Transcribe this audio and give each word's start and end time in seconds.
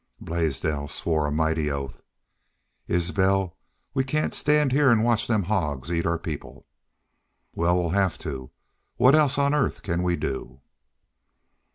Blaisdell 0.19 0.87
swore 0.87 1.27
a 1.27 1.31
mighty 1.31 1.69
oath."! 1.69 2.01
Isbel, 2.97 3.55
we 3.93 4.03
cain't 4.03 4.33
stand 4.33 4.71
heah 4.71 4.89
an' 4.89 5.03
watch 5.03 5.27
them 5.27 5.43
hogs 5.43 5.91
eat 5.93 6.07
our 6.07 6.17
people!" 6.17 6.65
"Wal, 7.53 7.77
we'll 7.77 7.89
have 7.89 8.17
to. 8.17 8.49
What 8.95 9.13
else 9.13 9.37
on 9.37 9.53
earth 9.53 9.83
can 9.83 10.01
we 10.01 10.15
do?" 10.15 10.61